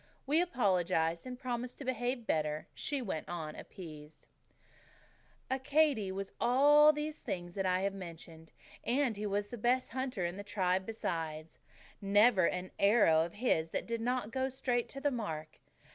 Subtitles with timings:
[0.25, 4.25] We apologized and promised to behave better; she went on, appeased:
[5.51, 8.51] "Accadee was all these things that I have mentioned,
[8.83, 11.59] and he was the best hunter in the tribe besides.
[12.01, 15.59] Never an arrow of his that did not go straight to the mark.